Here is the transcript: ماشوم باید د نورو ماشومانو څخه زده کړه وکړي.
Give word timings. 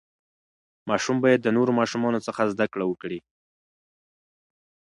ماشوم 0.89 1.17
باید 1.23 1.39
د 1.43 1.47
نورو 1.57 1.71
ماشومانو 1.79 2.19
څخه 2.27 2.41
زده 2.53 2.65
کړه 2.73 2.85
وکړي. 2.87 3.19